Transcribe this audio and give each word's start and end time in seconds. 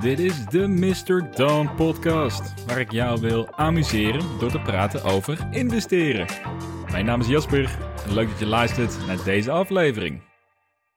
Dit 0.00 0.18
is 0.18 0.46
de 0.46 0.68
Mr. 0.68 1.30
Dawn 1.36 1.74
podcast, 1.76 2.64
waar 2.66 2.80
ik 2.80 2.92
jou 2.92 3.20
wil 3.20 3.54
amuseren 3.54 4.38
door 4.38 4.50
te 4.50 4.60
praten 4.60 5.02
over 5.04 5.48
investeren. 5.50 6.26
Mijn 6.90 7.04
naam 7.04 7.20
is 7.20 7.26
Jasper 7.26 7.78
en 8.06 8.14
leuk 8.14 8.28
dat 8.28 8.38
je 8.38 8.46
luistert 8.46 9.06
naar 9.06 9.24
deze 9.24 9.50
aflevering. 9.50 10.22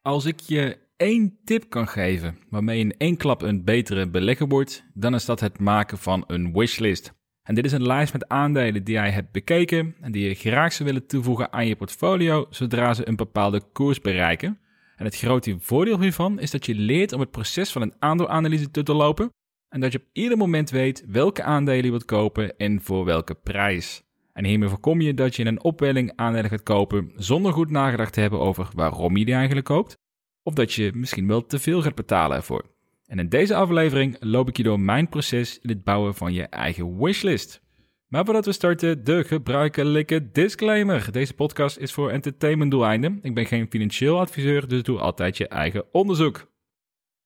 Als 0.01 0.25
ik 0.25 0.39
je 0.39 0.77
één 0.97 1.39
tip 1.43 1.69
kan 1.69 1.87
geven 1.87 2.37
waarmee 2.49 2.77
je 2.77 2.83
in 2.83 2.95
één 2.97 3.17
klap 3.17 3.41
een 3.41 3.63
betere 3.63 4.09
belegger 4.09 4.47
wordt, 4.47 4.85
dan 4.93 5.13
is 5.13 5.25
dat 5.25 5.39
het 5.39 5.59
maken 5.59 5.97
van 5.97 6.23
een 6.27 6.53
wishlist. 6.53 7.13
En 7.43 7.55
dit 7.55 7.65
is 7.65 7.71
een 7.71 7.87
lijst 7.87 8.13
met 8.13 8.27
aandelen 8.27 8.83
die 8.83 8.95
jij 8.95 9.11
hebt 9.11 9.31
bekeken 9.31 9.95
en 10.01 10.11
die 10.11 10.27
je 10.27 10.35
graag 10.35 10.73
zou 10.73 10.89
willen 10.89 11.07
toevoegen 11.07 11.53
aan 11.53 11.67
je 11.67 11.75
portfolio 11.75 12.47
zodra 12.49 12.93
ze 12.93 13.07
een 13.07 13.15
bepaalde 13.15 13.61
koers 13.73 14.01
bereiken. 14.01 14.59
En 14.97 15.05
het 15.05 15.17
grote 15.17 15.57
voordeel 15.59 16.01
hiervan 16.01 16.39
is 16.39 16.51
dat 16.51 16.65
je 16.65 16.75
leert 16.75 17.13
om 17.13 17.19
het 17.19 17.31
proces 17.31 17.71
van 17.71 17.81
een 17.81 17.93
aandeelanalyse 17.99 18.71
te 18.71 18.83
doorlopen 18.83 19.29
en 19.69 19.79
dat 19.79 19.91
je 19.91 19.97
op 19.97 20.05
ieder 20.11 20.37
moment 20.37 20.69
weet 20.69 21.03
welke 21.07 21.43
aandelen 21.43 21.83
je 21.83 21.89
wilt 21.89 22.05
kopen 22.05 22.57
en 22.57 22.81
voor 22.81 23.05
welke 23.05 23.35
prijs. 23.35 24.03
En 24.33 24.45
hiermee 24.45 24.69
voorkom 24.69 25.01
je 25.01 25.13
dat 25.13 25.35
je 25.35 25.41
in 25.41 25.47
een 25.47 25.63
opwelling 25.63 26.11
aandelen 26.15 26.49
gaat 26.49 26.63
kopen 26.63 27.11
zonder 27.15 27.53
goed 27.53 27.69
nagedacht 27.69 28.13
te 28.13 28.19
hebben 28.19 28.39
over 28.39 28.69
waarom 28.73 29.17
je 29.17 29.25
die 29.25 29.33
eigenlijk 29.33 29.65
koopt, 29.65 29.97
of 30.43 30.53
dat 30.53 30.73
je 30.73 30.91
misschien 30.93 31.27
wel 31.27 31.45
te 31.45 31.59
veel 31.59 31.81
gaat 31.81 31.95
betalen 31.95 32.37
ervoor. 32.37 32.65
En 33.05 33.19
in 33.19 33.29
deze 33.29 33.55
aflevering 33.55 34.17
loop 34.19 34.49
ik 34.49 34.57
je 34.57 34.63
door 34.63 34.79
mijn 34.79 35.09
proces 35.09 35.59
in 35.59 35.69
het 35.69 35.83
bouwen 35.83 36.15
van 36.15 36.33
je 36.33 36.43
eigen 36.43 36.97
wishlist. 36.97 37.61
Maar 38.07 38.25
voordat 38.25 38.45
we 38.45 38.51
starten, 38.51 39.03
de 39.03 39.23
gebruikelijke 39.23 40.31
disclaimer. 40.31 41.11
Deze 41.11 41.33
podcast 41.33 41.77
is 41.77 41.93
voor 41.93 42.11
entertainmentdoeleinden. 42.11 43.19
Ik 43.21 43.33
ben 43.33 43.45
geen 43.45 43.67
financieel 43.69 44.19
adviseur, 44.19 44.67
dus 44.67 44.83
doe 44.83 44.99
altijd 44.99 45.37
je 45.37 45.47
eigen 45.47 45.85
onderzoek. 45.91 46.51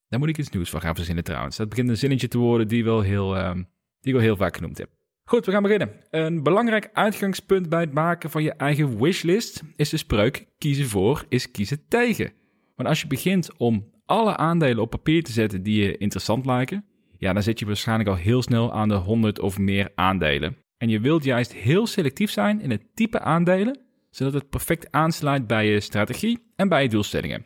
Daar 0.08 0.20
moet 0.20 0.30
ik 0.30 0.38
iets 0.38 0.50
nieuws 0.50 0.70
van 0.70 0.82
gaan 0.82 0.96
verzinnen 0.96 1.24
trouwens. 1.24 1.58
Dat 1.58 1.70
begint 1.70 1.90
een 1.90 1.98
zinnetje 1.98 2.28
te 2.28 2.38
worden 2.38 2.68
die, 2.68 2.84
wel 2.84 3.02
heel, 3.02 3.38
uh, 3.38 3.54
die 3.54 3.64
ik 4.00 4.14
wel 4.14 4.22
heel 4.22 4.36
vaak 4.36 4.56
genoemd 4.56 4.78
heb. 4.78 4.90
Goed, 5.24 5.46
we 5.46 5.52
gaan 5.52 5.64
beginnen. 5.64 5.92
Een 6.10 6.44
belangrijk 6.44 6.90
uitgangspunt 6.94 7.70
bij 7.70 7.80
het 7.80 7.94
maken 7.94 8.30
van 8.30 8.44
je 8.44 8.54
eigen 8.54 9.02
wishlist 9.02 9.64
is 9.76 9.90
de 9.90 9.98
spreuk 9.98 10.48
kiezen 10.58 10.88
voor 10.88 11.26
is 11.30 11.52
kiezen 11.52 11.88
tegen. 11.88 12.34
Want 12.76 12.90
als 12.90 13.02
je 13.02 13.08
begint 13.08 13.58
om 13.58 13.92
alle 14.06 14.38
aandelen 14.38 14.84
op 14.84 14.90
papier 14.90 15.24
te 15.24 15.32
zetten 15.32 15.64
die 15.64 15.84
je 15.84 15.98
interessant 15.98 16.46
lijken, 16.46 16.86
ja, 17.18 17.34
dan 17.34 17.44
zit 17.44 17.60
je 17.60 17.66
waarschijnlijk 17.66 18.10
al 18.10 18.16
heel 18.16 18.42
snel 18.42 18.74
aan 18.74 18.88
de 18.88 18.96
100 18.96 19.40
of 19.40 19.58
meer 19.58 19.92
aandelen. 19.96 20.58
En 20.82 20.90
je 20.90 21.00
wilt 21.00 21.24
juist 21.24 21.54
heel 21.54 21.88
selectief 21.88 22.32
zijn 22.32 22.62
in 22.62 22.72
het 22.72 22.96
type 22.96 23.20
aandelen, 23.20 23.80
zodat 24.10 24.34
het 24.34 24.50
perfect 24.50 24.92
aansluit 24.92 25.48
bij 25.48 25.72
je 25.72 25.80
strategie 25.80 26.40
en 26.56 26.70
bij 26.70 26.84
je 26.84 26.90
doelstellingen. 26.90 27.46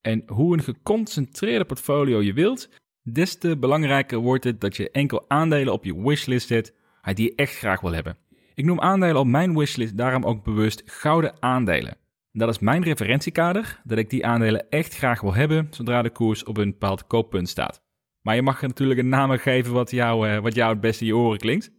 En 0.00 0.22
hoe 0.26 0.54
een 0.54 0.62
geconcentreerde 0.62 1.64
portfolio 1.64 2.22
je 2.22 2.32
wilt, 2.32 2.68
des 3.02 3.38
te 3.38 3.56
belangrijker 3.56 4.18
wordt 4.18 4.44
het 4.44 4.60
dat 4.60 4.76
je 4.76 4.90
enkel 4.90 5.24
aandelen 5.28 5.72
op 5.72 5.84
je 5.84 6.02
wishlist 6.02 6.46
zet 6.46 6.74
die 7.14 7.24
je 7.24 7.34
echt 7.34 7.56
graag 7.56 7.80
wil 7.80 7.92
hebben. 7.92 8.16
Ik 8.54 8.64
noem 8.64 8.80
aandelen 8.80 9.20
op 9.20 9.26
mijn 9.26 9.58
wishlist 9.58 9.96
daarom 9.96 10.24
ook 10.24 10.44
bewust 10.44 10.82
gouden 10.86 11.42
aandelen. 11.42 11.96
Dat 12.32 12.48
is 12.48 12.58
mijn 12.58 12.82
referentiekader, 12.82 13.80
dat 13.84 13.98
ik 13.98 14.10
die 14.10 14.26
aandelen 14.26 14.70
echt 14.70 14.96
graag 14.96 15.20
wil 15.20 15.34
hebben 15.34 15.66
zodra 15.70 16.02
de 16.02 16.10
koers 16.10 16.44
op 16.44 16.56
een 16.56 16.70
bepaald 16.70 17.06
kooppunt 17.06 17.48
staat. 17.48 17.82
Maar 18.22 18.34
je 18.34 18.42
mag 18.42 18.62
er 18.62 18.68
natuurlijk 18.68 19.00
een 19.00 19.08
naam 19.08 19.30
geven 19.30 19.72
wat 19.72 19.92
eh, 19.92 20.38
wat 20.38 20.54
jou 20.54 20.70
het 20.72 20.80
beste 20.80 21.04
in 21.04 21.10
je 21.10 21.16
oren 21.16 21.38
klinkt. 21.38 21.76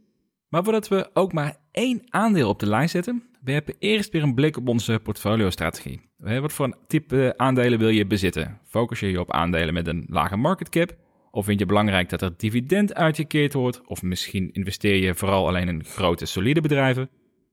Maar 0.49 0.63
voordat 0.63 0.87
we 0.87 1.09
ook 1.13 1.33
maar 1.33 1.57
één 1.71 2.01
aandeel 2.09 2.49
op 2.49 2.59
de 2.59 2.67
lijst 2.67 2.91
zetten, 2.91 3.23
werpen 3.43 3.75
eerst 3.79 4.11
weer 4.11 4.23
een 4.23 4.33
blik 4.33 4.57
op 4.57 4.67
onze 4.67 4.99
portfolio-strategie. 5.03 6.01
Wat 6.17 6.53
voor 6.53 6.77
type 6.87 7.33
aandelen 7.37 7.79
wil 7.79 7.89
je 7.89 8.05
bezitten? 8.05 8.59
Focus 8.67 8.99
je 8.99 9.11
je 9.11 9.19
op 9.19 9.31
aandelen 9.31 9.73
met 9.73 9.87
een 9.87 10.05
lage 10.09 10.35
market 10.35 10.69
cap? 10.69 10.95
Of 11.31 11.45
vind 11.45 11.59
je 11.59 11.65
belangrijk 11.65 12.09
dat 12.09 12.21
er 12.21 12.33
dividend 12.37 12.93
uitgekeerd 12.93 13.53
wordt? 13.53 13.81
Of 13.85 14.01
misschien 14.01 14.51
investeer 14.51 14.95
je 14.95 15.15
vooral 15.15 15.47
alleen 15.47 15.67
in 15.67 15.83
grote, 15.83 16.25
solide 16.25 16.61
bedrijven? 16.61 17.09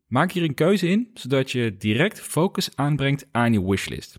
Maak 0.07 0.33
hier 0.33 0.43
een 0.43 0.55
keuze 0.55 0.89
in, 0.89 1.11
zodat 1.15 1.51
je 1.51 1.77
direct 1.77 2.21
focus 2.21 2.77
aanbrengt 2.77 3.29
aan 3.31 3.53
je 3.53 3.69
wishlist. 3.69 4.19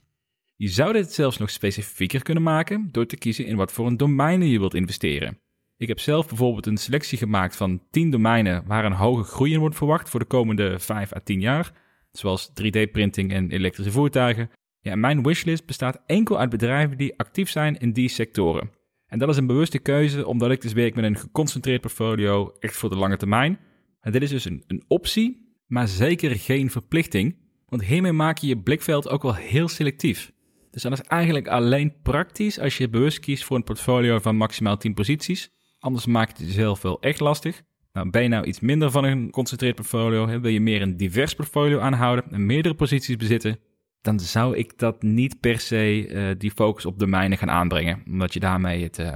Je 0.56 0.68
zou 0.68 0.94
dit 0.94 1.14
zelfs 1.14 1.38
nog 1.38 1.50
specifieker 1.50 2.24
kunnen 2.24 2.44
maken 2.44 2.90
door 2.92 3.06
te 3.06 3.18
kiezen 3.18 3.46
in 3.46 3.56
wat 3.56 3.72
voor 3.72 3.88
een 3.88 3.98
domeinen 3.98 4.48
je 4.48 4.60
wilt 4.60 4.74
investeren. 4.74 5.40
Ik 5.78 5.88
heb 5.88 6.00
zelf 6.00 6.28
bijvoorbeeld 6.28 6.66
een 6.66 6.78
selectie 6.78 7.18
gemaakt 7.18 7.56
van 7.56 7.82
10 7.92 8.10
domeinen 8.10 8.64
waar 8.66 8.86
een 8.86 8.92
hoge 8.92 9.24
groei 9.24 9.54
in 9.54 9.60
wordt 9.60 9.76
verwacht 9.76 10.10
voor 10.10 10.20
de 10.20 10.26
komende 10.26 10.80
5 10.80 11.16
à 11.16 11.20
10 11.20 11.40
jaar, 11.40 11.72
zoals 12.12 12.50
3D-printing 12.50 13.32
en 13.32 13.52
elektrische 13.52 13.92
voertuigen. 13.92 14.50
Ja, 14.80 14.96
mijn 14.96 15.24
wishlist 15.24 15.66
bestaat 15.66 16.02
enkel 16.06 16.40
uit 16.40 16.50
bedrijven 16.50 16.98
die 16.98 17.18
actief 17.18 17.50
zijn 17.50 17.78
in 17.78 17.92
die 17.94 18.10
sectoren. 18.10 18.72
En 19.08 19.20
dat 19.20 19.30
is 19.30 19.38
een 19.38 19.48
bewuste 19.48 19.80
keuze, 19.80 20.28
omdat 20.28 20.52
ik 20.52 20.62
dus 20.62 20.74
werk 20.74 20.96
met 20.96 21.04
een 21.04 21.18
geconcentreerd 21.18 21.82
portfolio, 21.82 22.54
echt 22.60 22.76
voor 22.76 22.90
de 22.90 22.98
lange 22.98 23.18
termijn. 23.18 23.60
En 24.02 24.12
dit 24.12 24.22
is 24.22 24.30
dus 24.30 24.46
een, 24.46 24.64
een 24.68 24.84
optie, 24.88 25.56
maar 25.68 25.88
zeker 25.88 26.36
geen 26.36 26.72
verplichting, 26.72 27.36
want 27.66 27.84
hiermee 27.84 28.12
maak 28.12 28.38
je 28.38 28.48
je 28.48 28.58
blikveld 28.58 29.10
ook 29.10 29.24
wel 29.24 29.36
heel 29.36 29.68
selectief. 29.68 30.32
Dus 30.72 30.82
dat 30.82 30.92
is 30.92 31.02
eigenlijk 31.02 31.48
alleen 31.48 32.02
praktisch 32.02 32.60
als 32.60 32.78
je 32.78 32.90
bewust 32.90 33.20
kiest 33.20 33.44
voor 33.44 33.56
een 33.56 33.64
portfolio 33.64 34.20
van 34.20 34.36
maximaal 34.36 34.78
10 34.78 34.94
posities. 34.94 35.56
Anders 35.88 36.06
maakt 36.06 36.38
het 36.38 36.48
jezelf 36.48 36.82
wel 36.82 37.02
echt 37.02 37.20
lastig. 37.20 37.64
Nou, 37.94 38.10
ben 38.10 38.24
je 38.24 38.28
nou 38.28 38.46
iets 38.46 38.60
minder 38.60 38.92
van 38.92 39.04
een 39.04 39.26
geconcentreerd 39.26 39.76
portfolio, 39.76 40.40
wil 40.40 40.52
je 40.52 40.62
meer 40.62 40.82
een 40.82 40.98
divers 40.98 41.34
portfolio 41.34 41.80
aanhouden 41.80 42.32
en 42.32 42.46
meerdere 42.46 42.76
posities 42.76 43.16
bezitten, 43.16 43.60
dan 44.02 44.20
zou 44.20 44.58
ik 44.58 44.78
dat 44.78 45.02
niet 45.02 45.40
per 45.40 45.60
se 45.60 46.08
uh, 46.08 46.30
die 46.38 46.52
focus 46.52 46.86
op 46.86 47.00
domeinen 47.00 47.38
gaan 47.38 47.50
aanbrengen, 47.50 48.04
omdat 48.08 48.34
je 48.34 48.40
daarmee 48.40 48.84
het, 48.84 49.00
uh, 49.00 49.14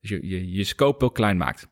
je, 0.00 0.28
je, 0.28 0.52
je 0.52 0.64
scope 0.64 0.98
wel 0.98 1.10
klein 1.10 1.36
maakt. 1.36 1.68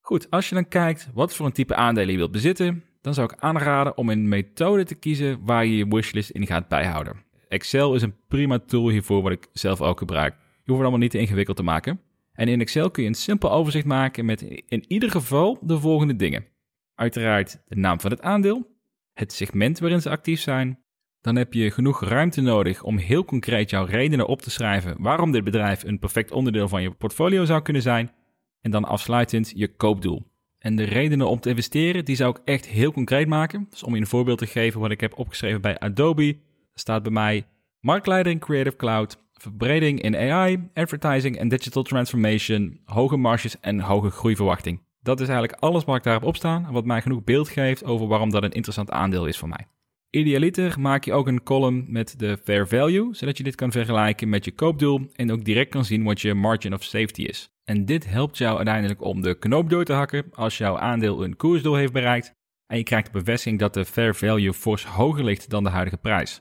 Goed, 0.00 0.30
als 0.30 0.48
je 0.48 0.54
dan 0.54 0.68
kijkt 0.68 1.10
wat 1.14 1.34
voor 1.34 1.46
een 1.46 1.52
type 1.52 1.74
aandelen 1.74 2.10
je 2.10 2.16
wilt 2.16 2.32
bezitten, 2.32 2.84
dan 3.00 3.14
zou 3.14 3.32
ik 3.32 3.40
aanraden 3.40 3.96
om 3.96 4.08
een 4.08 4.28
methode 4.28 4.84
te 4.84 4.94
kiezen 4.94 5.44
waar 5.44 5.66
je 5.66 5.76
je 5.76 5.88
wishlist 5.88 6.30
in 6.30 6.46
gaat 6.46 6.68
bijhouden. 6.68 7.24
Excel 7.48 7.94
is 7.94 8.02
een 8.02 8.16
prima 8.28 8.58
tool 8.58 8.88
hiervoor, 8.88 9.22
wat 9.22 9.32
ik 9.32 9.48
zelf 9.52 9.80
ook 9.80 9.98
gebruik. 9.98 10.32
Je 10.34 10.74
hoeft 10.74 10.78
het 10.78 10.80
allemaal 10.80 10.98
niet 10.98 11.10
te 11.10 11.18
ingewikkeld 11.18 11.56
te 11.56 11.62
maken. 11.62 12.00
En 12.38 12.48
in 12.48 12.60
Excel 12.60 12.90
kun 12.90 13.02
je 13.02 13.08
een 13.08 13.14
simpel 13.14 13.52
overzicht 13.52 13.86
maken 13.86 14.24
met 14.24 14.42
in 14.66 14.84
ieder 14.88 15.10
geval 15.10 15.58
de 15.60 15.80
volgende 15.80 16.16
dingen. 16.16 16.46
Uiteraard 16.94 17.62
de 17.66 17.76
naam 17.76 18.00
van 18.00 18.10
het 18.10 18.20
aandeel, 18.20 18.66
het 19.12 19.32
segment 19.32 19.78
waarin 19.78 20.00
ze 20.00 20.10
actief 20.10 20.40
zijn. 20.40 20.82
Dan 21.20 21.36
heb 21.36 21.52
je 21.52 21.70
genoeg 21.70 22.04
ruimte 22.04 22.40
nodig 22.40 22.82
om 22.82 22.96
heel 22.96 23.24
concreet 23.24 23.70
jouw 23.70 23.84
redenen 23.84 24.26
op 24.26 24.42
te 24.42 24.50
schrijven 24.50 24.96
waarom 24.98 25.32
dit 25.32 25.44
bedrijf 25.44 25.82
een 25.82 25.98
perfect 25.98 26.30
onderdeel 26.30 26.68
van 26.68 26.82
je 26.82 26.90
portfolio 26.90 27.44
zou 27.44 27.62
kunnen 27.62 27.82
zijn. 27.82 28.12
En 28.60 28.70
dan 28.70 28.84
afsluitend 28.84 29.52
je 29.54 29.76
koopdoel. 29.76 30.26
En 30.58 30.76
de 30.76 30.84
redenen 30.84 31.28
om 31.28 31.40
te 31.40 31.48
investeren, 31.48 32.04
die 32.04 32.16
zou 32.16 32.30
ik 32.30 32.42
echt 32.44 32.66
heel 32.66 32.92
concreet 32.92 33.28
maken. 33.28 33.66
Dus 33.70 33.82
om 33.82 33.94
je 33.94 34.00
een 34.00 34.06
voorbeeld 34.06 34.38
te 34.38 34.46
geven 34.46 34.80
wat 34.80 34.90
ik 34.90 35.00
heb 35.00 35.18
opgeschreven 35.18 35.60
bij 35.60 35.78
Adobe, 35.78 36.38
staat 36.74 37.02
bij 37.02 37.12
mij 37.12 37.46
marktleider 37.80 38.32
in 38.32 38.38
Creative 38.38 38.76
Cloud, 38.76 39.27
verbreding 39.38 40.00
in 40.00 40.16
AI, 40.16 40.68
advertising 40.74 41.38
en 41.38 41.48
digital 41.48 41.82
transformation, 41.82 42.80
hoge 42.84 43.16
marges 43.16 43.60
en 43.60 43.80
hoge 43.80 44.10
groeiverwachting. 44.10 44.80
Dat 45.02 45.20
is 45.20 45.28
eigenlijk 45.28 45.60
alles 45.62 45.84
wat 45.84 45.96
ik 45.96 46.02
daarop 46.02 46.24
opstaan 46.24 46.66
en 46.66 46.72
wat 46.72 46.84
mij 46.84 47.02
genoeg 47.02 47.24
beeld 47.24 47.48
geeft 47.48 47.84
over 47.84 48.06
waarom 48.06 48.30
dat 48.30 48.42
een 48.42 48.50
interessant 48.50 48.90
aandeel 48.90 49.26
is 49.26 49.38
voor 49.38 49.48
mij. 49.48 49.66
Idealiter 50.10 50.80
maak 50.80 51.04
je 51.04 51.12
ook 51.12 51.26
een 51.26 51.42
column 51.42 51.84
met 51.88 52.18
de 52.18 52.38
fair 52.44 52.68
value, 52.68 53.14
zodat 53.14 53.36
je 53.36 53.42
dit 53.42 53.54
kan 53.54 53.72
vergelijken 53.72 54.28
met 54.28 54.44
je 54.44 54.52
koopdoel 54.52 55.10
en 55.14 55.32
ook 55.32 55.44
direct 55.44 55.70
kan 55.70 55.84
zien 55.84 56.04
wat 56.04 56.20
je 56.20 56.34
margin 56.34 56.74
of 56.74 56.82
safety 56.82 57.22
is. 57.22 57.50
En 57.64 57.84
dit 57.84 58.08
helpt 58.10 58.38
jou 58.38 58.56
uiteindelijk 58.56 59.02
om 59.02 59.22
de 59.22 59.38
knoop 59.38 59.70
door 59.70 59.84
te 59.84 59.92
hakken 59.92 60.24
als 60.32 60.58
jouw 60.58 60.78
aandeel 60.78 61.24
een 61.24 61.36
koersdoel 61.36 61.74
heeft 61.74 61.92
bereikt 61.92 62.36
en 62.66 62.76
je 62.76 62.82
krijgt 62.82 63.06
de 63.06 63.12
bevestiging 63.12 63.58
dat 63.58 63.74
de 63.74 63.84
fair 63.84 64.14
value 64.14 64.52
fors 64.52 64.84
hoger 64.84 65.24
ligt 65.24 65.50
dan 65.50 65.64
de 65.64 65.70
huidige 65.70 65.96
prijs. 65.96 66.40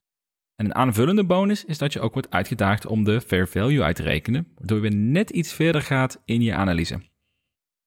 En 0.57 0.66
een 0.66 0.75
aanvullende 0.75 1.25
bonus 1.25 1.66
is 1.66 1.78
dat 1.78 1.94
je 1.94 2.00
ook 2.00 2.13
wordt 2.13 2.31
uitgedaagd 2.31 2.85
om 2.85 3.03
de 3.03 3.22
fair 3.22 3.47
value 3.47 3.84
uit 3.84 3.95
te 3.95 4.03
rekenen, 4.03 4.47
waardoor 4.56 4.84
je 4.84 4.90
net 4.90 5.29
iets 5.29 5.53
verder 5.53 5.81
gaat 5.81 6.21
in 6.25 6.42
je 6.42 6.54
analyse. 6.54 7.01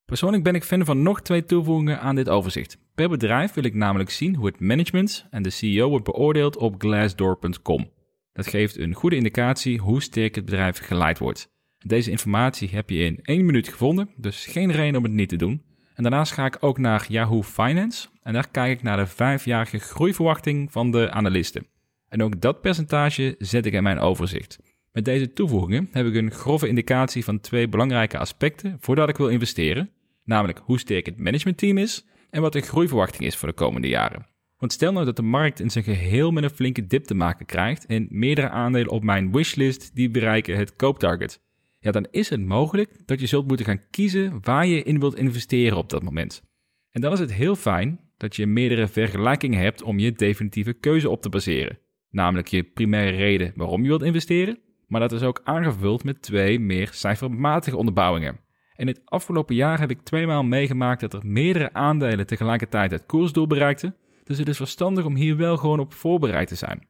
Persoonlijk 0.05 0.43
ben 0.43 0.55
ik 0.55 0.64
fan 0.64 0.84
van 0.84 1.02
nog 1.02 1.22
twee 1.22 1.44
toevoegingen 1.44 2.00
aan 2.00 2.14
dit 2.14 2.28
overzicht. 2.28 2.78
Per 2.94 3.08
bedrijf 3.08 3.52
wil 3.52 3.64
ik 3.64 3.75
namelijk 3.75 4.11
zien 4.11 4.34
hoe 4.34 4.46
het 4.46 4.61
management 4.61 5.26
en 5.31 5.43
de 5.43 5.50
CEO 5.50 5.88
wordt 5.88 6.05
beoordeeld 6.05 6.56
op 6.56 6.75
glassdoor.com. 6.78 7.90
Dat 8.32 8.46
geeft 8.46 8.78
een 8.78 8.94
goede 8.94 9.17
indicatie 9.17 9.78
hoe 9.78 10.02
sterk 10.02 10.34
het 10.34 10.44
bedrijf 10.44 10.78
geleid 10.78 11.19
wordt. 11.19 11.52
Deze 11.78 12.11
informatie 12.11 12.69
heb 12.69 12.90
je 12.90 13.05
in 13.05 13.19
één 13.22 13.46
minuut 13.46 13.69
gevonden, 13.69 14.11
dus 14.17 14.46
geen 14.46 14.72
reden 14.72 14.96
om 14.96 15.02
het 15.02 15.12
niet 15.12 15.28
te 15.28 15.37
doen. 15.37 15.62
En 15.94 16.02
daarnaast 16.02 16.32
ga 16.32 16.46
ik 16.46 16.56
ook 16.61 16.78
naar 16.78 17.06
Yahoo 17.08 17.43
Finance 17.43 18.08
en 18.22 18.32
daar 18.32 18.50
kijk 18.50 18.78
ik 18.78 18.82
naar 18.82 18.96
de 18.96 19.06
vijfjarige 19.06 19.78
groeiverwachting 19.78 20.72
van 20.72 20.90
de 20.90 21.11
analisten. 21.11 21.67
En 22.10 22.22
ook 22.22 22.40
dat 22.40 22.60
percentage 22.60 23.34
zet 23.38 23.66
ik 23.66 23.72
in 23.72 23.82
mijn 23.82 23.98
overzicht. 23.98 24.58
Met 24.92 25.04
deze 25.04 25.32
toevoegingen 25.32 25.88
heb 25.92 26.06
ik 26.06 26.14
een 26.14 26.30
grove 26.30 26.68
indicatie 26.68 27.24
van 27.24 27.40
twee 27.40 27.68
belangrijke 27.68 28.18
aspecten 28.18 28.76
voordat 28.80 29.08
ik 29.08 29.16
wil 29.16 29.28
investeren, 29.28 29.90
namelijk 30.24 30.60
hoe 30.64 30.78
sterk 30.78 31.06
het 31.06 31.18
managementteam 31.18 31.78
is 31.78 32.06
en 32.30 32.40
wat 32.40 32.52
de 32.52 32.60
groeiverwachting 32.60 33.24
is 33.24 33.36
voor 33.36 33.48
de 33.48 33.54
komende 33.54 33.88
jaren. 33.88 34.26
Want 34.56 34.72
stel 34.72 34.92
nou 34.92 35.04
dat 35.04 35.16
de 35.16 35.22
markt 35.22 35.60
in 35.60 35.70
zijn 35.70 35.84
geheel 35.84 36.30
met 36.30 36.44
een 36.44 36.50
flinke 36.50 36.86
dip 36.86 37.04
te 37.04 37.14
maken 37.14 37.46
krijgt 37.46 37.86
en 37.86 38.06
meerdere 38.10 38.48
aandelen 38.48 38.90
op 38.90 39.02
mijn 39.02 39.32
wishlist 39.32 39.94
die 39.94 40.10
bereiken 40.10 40.56
het 40.56 40.76
kooptarget. 40.76 41.40
ja, 41.78 41.90
dan 41.90 42.06
is 42.10 42.28
het 42.28 42.40
mogelijk 42.40 43.06
dat 43.06 43.20
je 43.20 43.26
zult 43.26 43.46
moeten 43.46 43.66
gaan 43.66 43.88
kiezen 43.90 44.38
waar 44.40 44.66
je 44.66 44.82
in 44.82 45.00
wilt 45.00 45.16
investeren 45.16 45.76
op 45.76 45.90
dat 45.90 46.02
moment. 46.02 46.42
En 46.90 47.00
dan 47.00 47.12
is 47.12 47.18
het 47.18 47.32
heel 47.32 47.56
fijn 47.56 48.00
dat 48.16 48.36
je 48.36 48.46
meerdere 48.46 48.88
vergelijkingen 48.88 49.60
hebt 49.60 49.82
om 49.82 49.98
je 49.98 50.12
definitieve 50.12 50.72
keuze 50.72 51.10
op 51.10 51.22
te 51.22 51.28
baseren. 51.28 51.78
Namelijk 52.10 52.48
je 52.48 52.62
primaire 52.62 53.16
reden 53.16 53.52
waarom 53.56 53.82
je 53.82 53.88
wilt 53.88 54.02
investeren, 54.02 54.58
maar 54.86 55.00
dat 55.00 55.12
is 55.12 55.22
ook 55.22 55.40
aangevuld 55.44 56.04
met 56.04 56.22
twee 56.22 56.60
meer 56.60 56.88
cijfermatige 56.92 57.76
onderbouwingen. 57.76 58.40
In 58.76 58.86
het 58.86 59.00
afgelopen 59.04 59.54
jaar 59.54 59.80
heb 59.80 59.90
ik 59.90 60.00
tweemaal 60.00 60.42
meegemaakt 60.42 61.00
dat 61.00 61.12
er 61.12 61.26
meerdere 61.26 61.72
aandelen 61.72 62.26
tegelijkertijd 62.26 62.90
het 62.90 63.06
koersdoel 63.06 63.46
bereikten, 63.46 63.96
dus 64.24 64.38
het 64.38 64.48
is 64.48 64.56
verstandig 64.56 65.04
om 65.04 65.14
hier 65.14 65.36
wel 65.36 65.56
gewoon 65.56 65.80
op 65.80 65.92
voorbereid 65.92 66.48
te 66.48 66.54
zijn. 66.54 66.88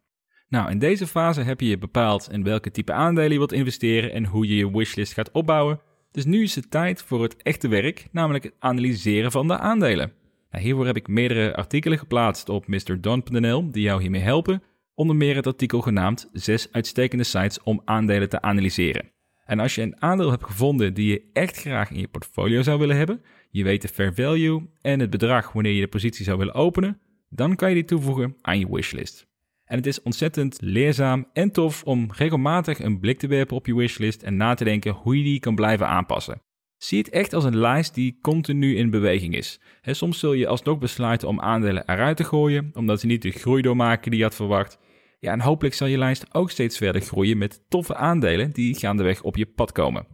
Nou, 0.49 0.71
in 0.71 0.79
deze 0.79 1.07
fase 1.07 1.41
heb 1.41 1.61
je 1.61 1.79
bepaald 1.79 2.29
in 2.33 2.45
welke 2.45 2.71
type 2.71 2.93
aandelen 2.93 3.33
je 3.33 3.39
wilt 3.39 3.53
investeren 3.53 4.13
en 4.13 4.25
hoe 4.25 4.49
je 4.49 4.57
je 4.57 4.71
wishlist 4.71 5.13
gaat 5.13 5.31
opbouwen. 5.31 5.81
Dus 6.11 6.25
nu 6.25 6.43
is 6.43 6.55
het 6.55 6.71
tijd 6.71 7.03
voor 7.03 7.23
het 7.23 7.43
echte 7.43 7.69
werk, 7.69 8.09
namelijk 8.13 8.45
het 8.45 8.55
analyseren 8.59 9.31
van 9.31 9.49
de 9.49 9.59
aandelen. 9.59 10.13
Nou, 10.51 10.65
hiervoor 10.65 10.87
heb 10.87 10.97
ik 10.97 11.09
meerdere 11.09 11.57
artikelen 11.57 11.99
geplaatst 11.99 12.49
op 12.49 12.67
mrdon.nl 12.67 13.71
die 13.71 13.83
jou 13.83 14.01
hiermee 14.01 14.21
helpen. 14.21 14.63
Onder 15.01 15.17
meer 15.17 15.37
het 15.37 15.47
artikel 15.47 15.81
genaamd 15.81 16.29
6 16.33 16.69
uitstekende 16.73 17.25
sites 17.25 17.63
om 17.63 17.83
aandelen 17.85 18.29
te 18.29 18.43
analyseren. 18.43 19.13
En 19.45 19.59
als 19.59 19.75
je 19.75 19.83
een 19.83 20.03
aandeel 20.03 20.31
hebt 20.31 20.45
gevonden 20.45 20.95
die 20.95 21.11
je 21.11 21.31
echt 21.33 21.57
graag 21.57 21.91
in 21.91 22.01
je 22.01 22.09
portfolio 22.09 22.63
zou 22.63 22.79
willen 22.79 22.97
hebben, 22.97 23.23
je 23.51 23.65
weet 23.65 23.83
de 23.83 23.89
fair 23.89 24.15
value 24.15 24.69
en 24.81 25.01
het 25.01 25.11
bedrag 25.11 25.53
wanneer 25.53 25.73
je 25.73 25.81
de 25.81 25.89
positie 25.89 26.25
zou 26.25 26.39
willen 26.39 26.55
openen, 26.55 27.01
dan 27.29 27.57
kan 27.57 27.69
je 27.69 27.75
die 27.75 27.85
toevoegen 27.85 28.37
aan 28.41 28.59
je 28.59 28.71
wishlist. 28.71 29.27
En 29.65 29.77
het 29.77 29.87
is 29.87 30.03
ontzettend 30.03 30.59
leerzaam 30.61 31.27
en 31.33 31.51
tof 31.51 31.83
om 31.85 32.09
regelmatig 32.17 32.79
een 32.79 33.01
blik 33.01 33.19
te 33.19 33.27
werpen 33.27 33.57
op 33.57 33.67
je 33.67 33.75
wishlist 33.75 34.23
en 34.23 34.37
na 34.37 34.55
te 34.55 34.65
denken 34.65 34.93
hoe 34.93 35.19
je 35.19 35.25
die 35.25 35.41
kan 35.41 35.55
blijven 35.55 35.89
aanpassen. 35.89 36.43
Zie 36.77 36.99
het 36.99 37.11
echt 37.11 37.33
als 37.33 37.45
een 37.45 37.57
lijst 37.57 37.95
die 37.95 38.19
continu 38.23 38.77
in 38.77 38.91
beweging 38.91 39.35
is. 39.35 39.61
soms 39.83 40.19
zul 40.19 40.33
je 40.33 40.47
alsnog 40.47 40.79
besluiten 40.79 41.29
om 41.29 41.41
aandelen 41.41 41.91
eruit 41.91 42.17
te 42.17 42.25
gooien, 42.25 42.71
omdat 42.75 43.01
ze 43.01 43.07
niet 43.07 43.23
de 43.23 43.31
groei 43.31 43.63
doormaken 43.63 44.11
die 44.11 44.19
je 44.19 44.27
had 44.27 44.35
verwacht. 44.35 44.79
Ja, 45.21 45.33
en 45.33 45.41
hopelijk 45.41 45.75
zal 45.75 45.87
je 45.87 45.99
lijst 45.99 46.35
ook 46.35 46.51
steeds 46.51 46.77
verder 46.77 47.03
groeien 47.03 47.39
met 47.39 47.65
toffe 47.69 47.95
aandelen 47.95 48.53
die 48.53 48.79
gaandeweg 48.79 49.23
op 49.23 49.37
je 49.37 49.47
pad 49.47 49.73
komen. 49.73 50.07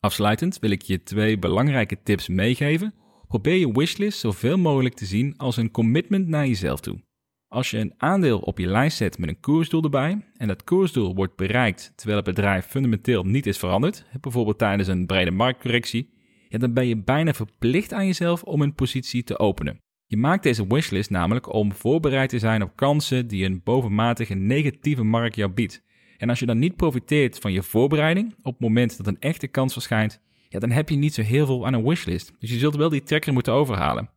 Afsluitend 0.00 0.58
wil 0.58 0.70
ik 0.70 0.82
je 0.82 1.02
twee 1.02 1.38
belangrijke 1.38 2.02
tips 2.02 2.28
meegeven. 2.28 2.94
Probeer 3.28 3.54
je 3.54 3.72
wishlist 3.72 4.18
zoveel 4.18 4.58
mogelijk 4.58 4.94
te 4.94 5.04
zien 5.04 5.36
als 5.36 5.56
een 5.56 5.70
commitment 5.70 6.28
naar 6.28 6.46
jezelf 6.46 6.80
toe. 6.80 7.06
Als 7.48 7.70
je 7.70 7.78
een 7.78 7.94
aandeel 7.96 8.38
op 8.38 8.58
je 8.58 8.66
lijst 8.66 8.96
zet 8.96 9.18
met 9.18 9.28
een 9.28 9.40
koersdoel 9.40 9.82
erbij 9.82 10.24
en 10.36 10.48
dat 10.48 10.64
koersdoel 10.64 11.14
wordt 11.14 11.36
bereikt 11.36 11.92
terwijl 11.96 12.16
het 12.16 12.34
bedrijf 12.34 12.66
fundamenteel 12.66 13.24
niet 13.24 13.46
is 13.46 13.58
veranderd, 13.58 14.04
bijvoorbeeld 14.20 14.58
tijdens 14.58 14.88
een 14.88 15.06
brede 15.06 15.30
marktcorrectie, 15.30 16.10
ja, 16.48 16.58
dan 16.58 16.72
ben 16.72 16.86
je 16.86 16.96
bijna 17.02 17.32
verplicht 17.32 17.92
aan 17.92 18.06
jezelf 18.06 18.42
om 18.42 18.62
een 18.62 18.74
positie 18.74 19.24
te 19.24 19.38
openen. 19.38 19.78
Je 20.10 20.16
maakt 20.16 20.42
deze 20.42 20.66
wishlist 20.66 21.10
namelijk 21.10 21.52
om 21.52 21.72
voorbereid 21.72 22.28
te 22.28 22.38
zijn 22.38 22.62
op 22.62 22.76
kansen 22.76 23.26
die 23.26 23.44
een 23.44 23.60
bovenmatige 23.64 24.34
negatieve 24.34 25.02
markt 25.02 25.36
jou 25.36 25.50
biedt. 25.50 25.82
En 26.16 26.28
als 26.28 26.38
je 26.38 26.46
dan 26.46 26.58
niet 26.58 26.76
profiteert 26.76 27.38
van 27.38 27.52
je 27.52 27.62
voorbereiding 27.62 28.34
op 28.42 28.52
het 28.52 28.60
moment 28.60 28.96
dat 28.96 29.06
een 29.06 29.20
echte 29.20 29.46
kans 29.46 29.72
verschijnt, 29.72 30.20
ja, 30.48 30.58
dan 30.58 30.70
heb 30.70 30.88
je 30.88 30.96
niet 30.96 31.14
zo 31.14 31.22
heel 31.22 31.46
veel 31.46 31.66
aan 31.66 31.74
een 31.74 31.84
wishlist. 31.84 32.32
Dus 32.38 32.50
je 32.50 32.58
zult 32.58 32.76
wel 32.76 32.88
die 32.88 33.02
trekker 33.02 33.32
moeten 33.32 33.52
overhalen. 33.52 34.10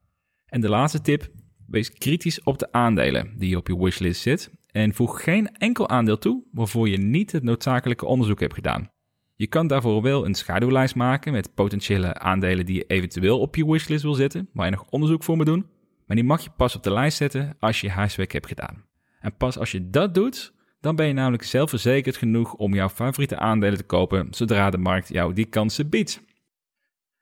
En 0.46 0.62
de 0.62 0.70
laatste 0.70 1.02
tip, 1.02 1.32
wees 1.68 1.94
kritisch 1.94 2.44
op 2.44 2.60
de 2.60 2.72
aandelen 2.72 3.34
die 3.38 3.58
op 3.58 3.68
je 3.68 3.78
wishlist 3.78 4.22
zit 4.22 4.52
en 4.72 4.94
voeg 4.94 5.24
geen 5.24 5.58
enkel 5.58 5.90
aandeel 5.90 6.18
toe 6.18 6.44
waarvoor 6.52 6.90
je 6.90 6.98
niet 6.98 7.32
het 7.32 7.44
noodzakelijke 7.44 8.06
onderzoek 8.06 8.40
hebt 8.40 8.54
gedaan. 8.54 8.90
Je 9.36 9.48
kan 9.48 9.68
daarvoor 9.68 10.02
wel 10.02 10.26
een 10.26 10.36
schaduwlijst 10.36 10.96
maken 10.96 11.32
met 11.32 11.54
potentiële 11.54 12.14
aandelen 12.14 12.66
die 12.66 12.76
je 12.76 12.86
eventueel 12.88 13.40
op 13.40 13.56
je 13.56 13.72
wishlist 13.72 14.04
wil 14.04 14.14
zetten, 14.14 14.50
waar 14.54 14.66
je 14.66 14.72
nog 14.72 14.86
onderzoek 14.90 15.24
voor 15.24 15.36
moet 15.36 15.46
doen. 15.46 15.66
Maar 16.12 16.20
die 16.20 16.30
mag 16.30 16.44
je 16.44 16.50
pas 16.58 16.76
op 16.76 16.84
de 16.84 16.94
lijst 16.94 17.18
zetten 17.18 17.56
als 17.60 17.82
je 17.82 17.90
huiswerk 17.90 18.32
hebt 18.32 18.48
gedaan. 18.48 18.86
En 19.20 19.36
pas 19.38 19.58
als 19.58 19.72
je 19.72 19.90
dat 19.90 20.14
doet, 20.14 20.54
dan 20.80 20.96
ben 20.96 21.08
je 21.08 21.14
namelijk 21.14 21.44
zelfverzekerd 21.44 22.18
genoeg 22.18 22.54
om 22.54 22.74
jouw 22.74 22.90
favoriete 22.90 23.38
aandelen 23.38 23.78
te 23.78 23.84
kopen 23.84 24.28
zodra 24.32 24.70
de 24.70 24.78
markt 24.78 25.10
jou 25.10 25.34
die 25.34 25.46
kansen 25.46 25.90
biedt. 25.90 26.24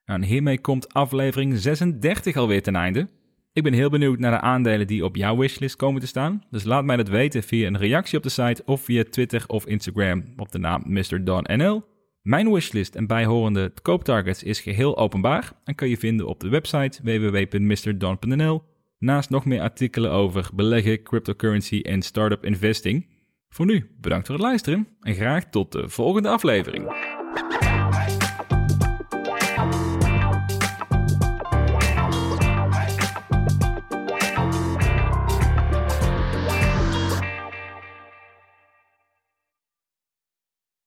Nou, 0.06 0.22
en 0.22 0.28
hiermee 0.28 0.62
komt 0.62 0.94
aflevering 0.94 1.58
36 1.58 2.36
alweer 2.36 2.64
ten 2.64 2.76
einde. 2.76 3.10
Ik 3.54 3.64
ben 3.64 3.74
heel 3.74 3.90
benieuwd 3.90 4.20
naar 4.20 4.32
de 4.32 4.42
aandelen 4.42 4.88
die 4.88 5.06
op 5.06 5.16
jouw 5.16 5.38
wishlist 5.38 5.76
komen 5.76 6.02
te 6.02 6.08
staan. 6.08 6.44
Dus 6.50 6.64
laat 6.64 6.84
mij 6.84 6.98
dat 6.98 7.08
weten 7.08 7.44
via 7.44 7.68
een 7.68 7.78
reactie 7.78 8.18
op 8.18 8.24
de 8.24 8.30
site 8.30 8.62
of 8.66 8.82
via 8.82 9.04
Twitter 9.10 9.44
of 9.48 9.66
Instagram 9.66 10.24
op 10.38 10.52
de 10.52 10.60
naam 10.60 10.84
Mr. 10.86 11.24
Don 11.24 11.44
NL. 11.44 11.84
Mijn 12.22 12.52
wishlist 12.52 12.96
en 12.96 13.08
bijhorende 13.08 13.74
kooptargets 13.82 14.44
is 14.44 14.60
geheel 14.60 14.98
openbaar 14.98 15.52
en 15.64 15.76
kan 15.76 15.90
je 15.90 15.98
vinden 15.98 16.28
op 16.28 16.40
de 16.40 16.50
website 16.50 17.00
www.mrdon.nl. 17.04 18.69
Naast 19.00 19.30
nog 19.30 19.46
meer 19.46 19.62
artikelen 19.62 20.12
over 20.12 20.50
beleggen, 20.54 21.04
cryptocurrency 21.04 21.80
en 21.82 22.02
startup 22.02 22.46
investing. 22.46 23.08
Voor 23.50 23.66
nu, 23.66 23.92
bedankt 24.02 24.28
voor 24.28 24.36
het 24.36 24.46
luisteren 24.46 24.88
en 25.02 25.16
graag 25.16 25.50
tot 25.50 25.72
de 25.72 25.90
volgende 25.90 26.30
aflevering. 26.30 27.18